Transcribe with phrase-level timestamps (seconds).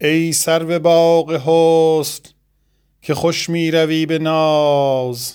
[0.00, 2.22] ای سرو باغ حسن
[3.02, 5.34] که خوش می روی به ناز.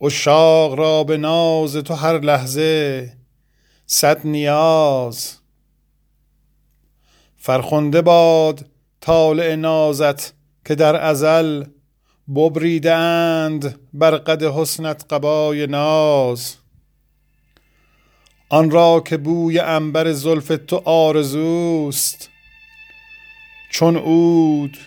[0.00, 3.12] عشاق را به ناز تو هر لحظه
[3.86, 5.36] صد نیاز.
[7.36, 8.66] فرخنده باد
[9.00, 10.34] طالع نازت
[10.64, 11.64] که در ازل
[12.36, 16.56] ببریدند بر قد حسنت قبای ناز.
[18.48, 22.30] آن را که بوی انبر زلف تو آرزوست
[23.74, 24.78] چون عود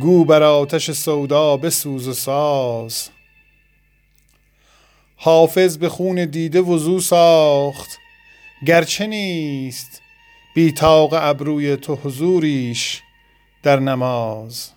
[0.00, 3.08] گو بر آتش سودا بسوز و ساز.
[5.16, 7.98] حافظ به خون دیده وضو ساخت
[8.66, 10.02] گرچه نیست
[10.54, 13.02] بی تاق ابروی تو حضوریش
[13.62, 14.70] در نماز.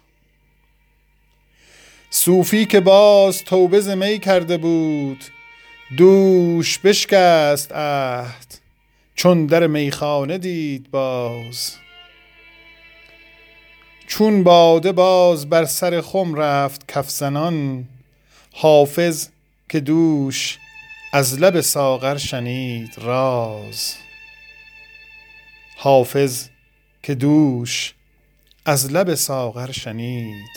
[2.09, 5.23] صوفی که باز توبه می کرده بود
[5.97, 8.59] دوش بشکست عهد
[9.15, 11.80] چون در میخانه دید باز.
[14.11, 17.87] چون باده باز بر سر خم رفت کف زنان
[18.53, 19.27] حافظ
[19.69, 20.59] که دوش
[21.13, 23.95] از لب ساغر شنید راز.
[25.77, 26.47] حافظ
[27.03, 27.93] که دوش
[28.65, 30.49] از لب ساغر شنید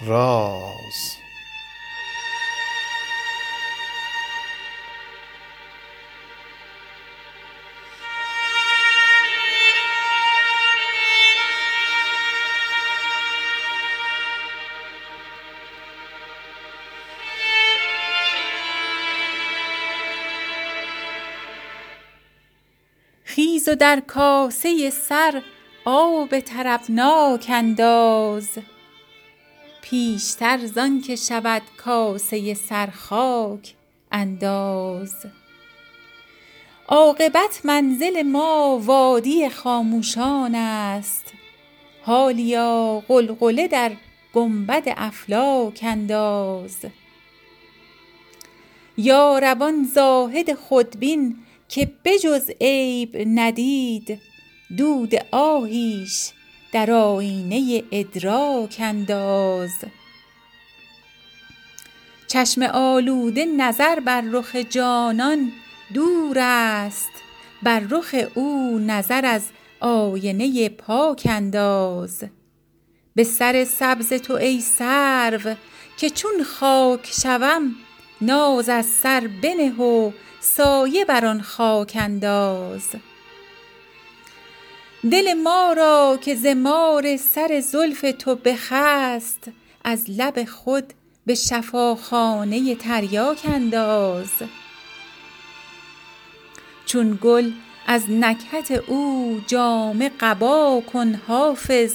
[0.00, 1.27] راز.
[23.68, 25.42] خیز و در کاسه سر
[25.84, 28.48] آب طربناک انداز.
[29.82, 33.74] پیشتر زان که شود کاسه سر خاک
[34.12, 35.14] انداز.
[36.88, 41.24] عاقبت منزل ما وادی خاموشان است.
[42.02, 43.92] حالیا غلغله در
[44.34, 46.78] گنبد افلاک انداز.
[48.96, 51.36] یا رب آن زاهد خودبین
[51.68, 54.20] که بجز عیب ندید
[54.76, 56.30] دود آهیش
[56.72, 59.70] در آیینه ادراک انداز.
[62.26, 65.52] چشم آلوده نظر بر رخ جانان
[65.94, 67.12] دور است
[67.62, 69.42] بر رخ او نظر از
[69.80, 72.24] آینه پاک انداز.
[73.14, 75.54] به سر سبز تو ای سرو
[75.96, 77.74] که چون خاک شوم
[78.20, 82.88] ناز از سر بنه و سایه بر آن خاک انداز.
[85.10, 89.50] دل ما را که ز مار سر زلف تو بخست
[89.84, 90.92] از لب خود
[91.26, 94.30] به شفاخانه تریاک انداز.
[96.86, 97.50] چون گل
[97.86, 101.94] از نکهت او جامه قبا کن حافظ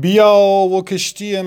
[0.00, 0.36] بیا
[0.72, 1.42] و کشتی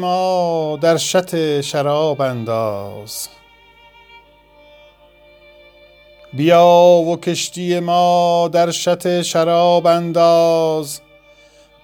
[7.80, 11.02] ما در شط شراب انداز.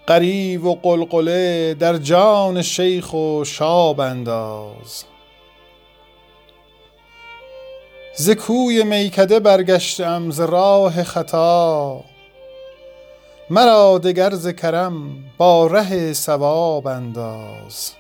[0.08, 5.04] غریو و غلغله در جان شیخ و شاب انداز.
[8.16, 12.15] ز کوی میکده برگشته ام ز راه خطا.
[13.50, 17.92] مرا دگر ز کرم با ره صواب انداز.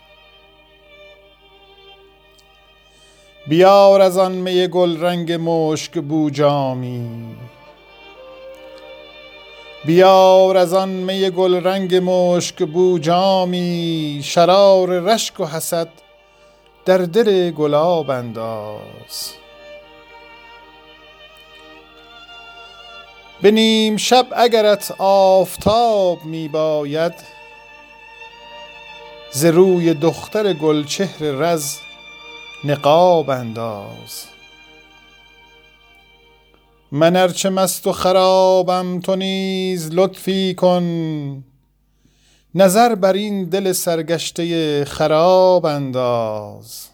[3.47, 6.29] بیار از آن می گلرنگ مشک بو
[12.99, 14.21] جامی.
[14.23, 15.87] شرار رشک و حسد
[16.85, 19.44] در دل گلاب انداز.
[23.41, 27.13] به نیم شب اگرت آفتاب می باید
[29.31, 31.77] ز روی دختر گلچهر رز
[32.63, 34.25] نقاب انداز.
[36.91, 41.43] من ارچه مست و خرابم تو نیز لطفی کن.
[42.55, 46.87] نظر بر این دل سرگشته خراب انداز.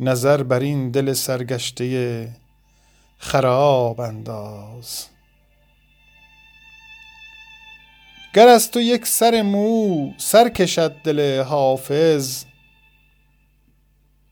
[0.00, 2.28] نظر بر این دل سرگشته
[3.18, 5.06] خراب انداز.
[8.34, 12.44] گر از تو یک سر مو سر کشد دل حافظ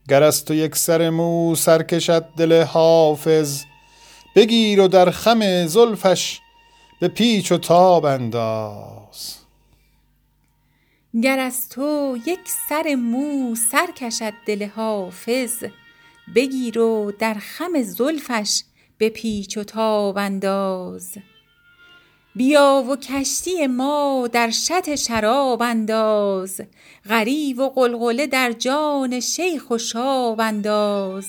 [0.09, 3.65] گر از تو یک سر مو سر کشد دل حافظ
[4.37, 6.41] بگیر و در خم زلفش
[7.01, 9.37] به پیچ و تاب انداز.
[11.23, 15.65] گر از تو یک سر مو سر کشد دل حافظ
[16.35, 18.63] بگیر و در خم زلفش
[18.99, 21.19] به پیچ و تاب انداز.
[22.35, 26.61] بیا و کشتی ما در شط شراب انداز.
[27.09, 31.29] غریو و غلغله در جان شیخ و شاب انداز.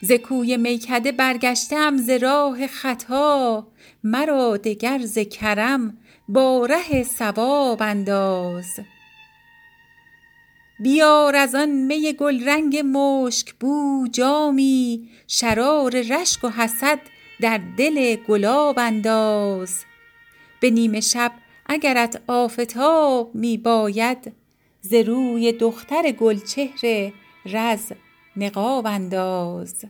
[0.00, 3.66] ز کوی میکده برگشته ز راه خطا.
[4.04, 5.98] مرا دگر ز کرم
[6.28, 8.80] با ره صواب انداز.
[10.78, 16.98] بیار از آن می گلرنگ مشک بو جامی شرار رشک و حسد
[17.40, 19.84] در دل گلاب انداز.
[20.60, 21.32] به نیمه شب
[21.66, 24.32] اگرت آفتاب می باید
[24.80, 27.12] ز روی دختر گلچهر
[27.46, 27.92] رز
[28.36, 29.84] نقاب انداز.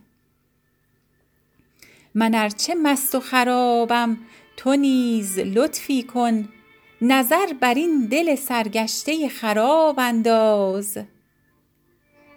[2.14, 4.18] من ارچه مست و خرابم
[4.56, 6.48] تو نیز لطفی کن
[7.00, 10.98] نظر بر این دل سرگشته خراب انداز.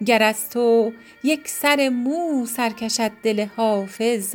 [0.06, 0.92] گر از تو
[1.24, 4.34] یک سر مو سر کشد دل حافظ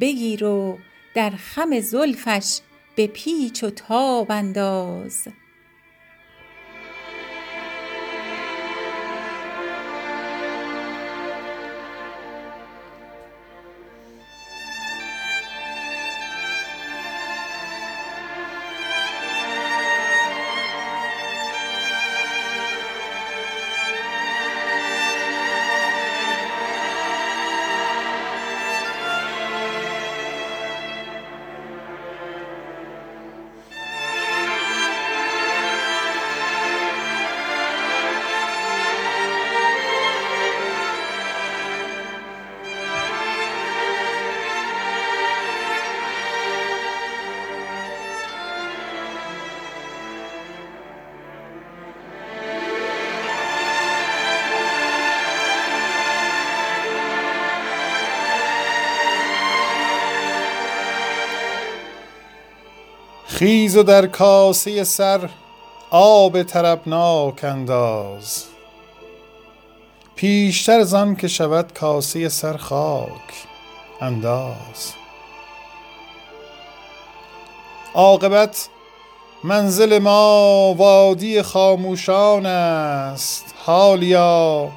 [0.00, 0.78] بگیر و
[1.14, 2.60] در خم زلفش
[2.96, 5.28] به پیچ و تاب انداز.
[63.32, 65.30] خیز و در کاسه سر
[65.90, 68.44] آب طربناک انداز.
[70.16, 73.46] پیشتر زان که شود کاسه سر خاک
[74.00, 74.92] انداز.
[77.94, 78.68] عاقبت
[79.44, 84.68] منزل ما وادی خاموشان است حالیا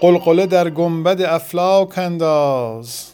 [0.00, 3.06] غلغله در گنبد افلاک انداز.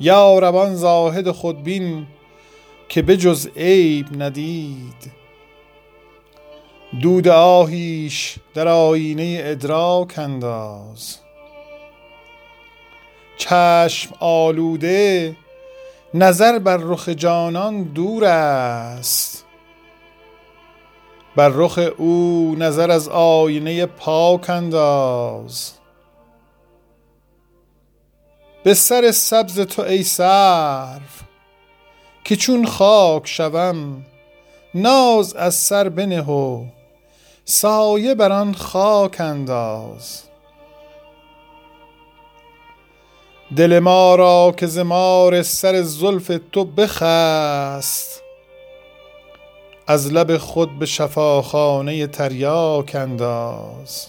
[0.00, 2.06] یا روان زاهد خودبین
[2.94, 5.12] که به جز عیب ندید.
[7.02, 11.18] دود آهیش در آینه ادراک انداز.
[13.36, 15.36] چشم آلوده
[16.14, 19.44] نظر بر رخ جانان دور است.
[21.36, 25.72] بر رخ او نظر از آینه پاک انداز.
[28.64, 31.23] به سر سبز تو ای سرو
[32.24, 34.06] که چون خاک شوم
[34.74, 36.64] ناز از سر بنه و
[37.44, 40.22] سایه بر آن خاک انداز.
[43.56, 48.22] دل ما را که ز مار سر زلف تو بخست
[49.86, 54.06] از لب خود به شفاخانه تریاک انداز.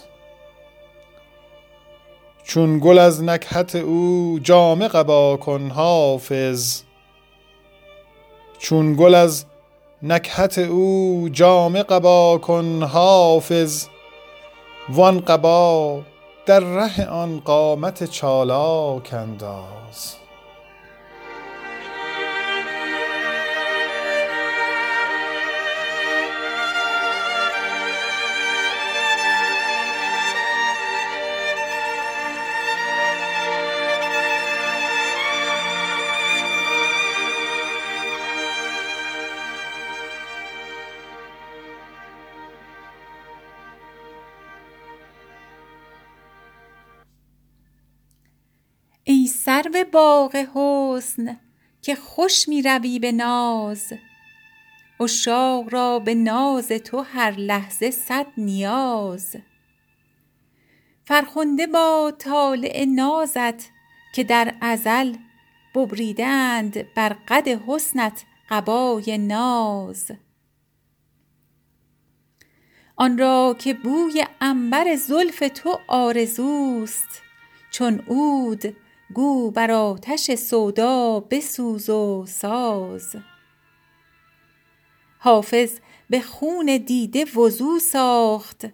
[2.43, 6.84] چون گل از نکهت او جامه قبا کن حافظ
[8.59, 9.45] چون گل از
[10.03, 13.87] نکهت او جامه قبا کن حافظ
[14.89, 16.01] وان قبا
[16.45, 20.15] در ره آن قامت چالاک انداز.
[49.55, 51.39] سرو باغ حسن
[51.81, 53.93] که خوش می روی به ناز.
[54.99, 59.35] عشاق را به ناز تو هر لحظه صد نیاز.
[61.05, 63.69] فرخنده با طالع نازت
[64.15, 65.15] که در ازل
[65.75, 70.11] ببریدند بر قد حسنت قبای ناز.
[72.95, 77.21] آن را که بوی عنبر زلف تو آرزوست
[77.71, 78.75] چون عود
[79.13, 83.15] گو بر آتش سودا بسوز و ساز.
[85.19, 88.65] حافظ به خون دیده وضو ساخت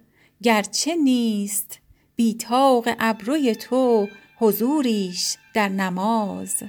[0.44, 1.80] گرچه نیست
[2.16, 4.08] بی طاق ابروی تو
[4.38, 6.64] حضوریش در نماز.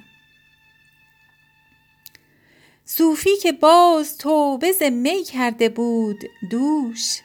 [2.84, 7.20] صوفی که باز توبه ز می کرده بود دوش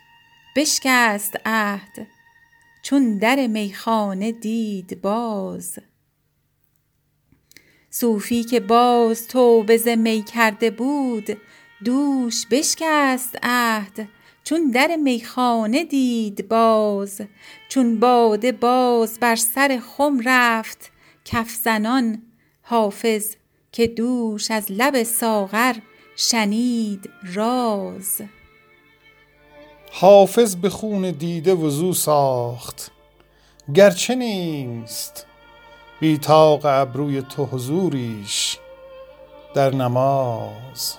[0.56, 2.08] بشکست عهد
[2.82, 5.79] چون در میخانه دید باز.
[8.00, 11.38] صوفی که باز توبه ز می کرده بود
[11.86, 14.10] دوش بشکست عهد
[14.44, 17.22] چون در میخانه دید باز
[17.70, 20.92] چون باده باز بر سر خم رفت
[21.25, 22.22] کف زنان
[22.62, 23.36] حافظ
[23.72, 25.75] که دوش از لب ساغر
[26.16, 28.22] شنید راز.
[29.92, 32.92] حافظ به خون دیده وضو ساخت
[33.75, 35.26] گرچه نیست
[36.00, 36.18] بی
[36.66, 38.58] ابروی تو حضوریش
[39.54, 40.98] در نماز.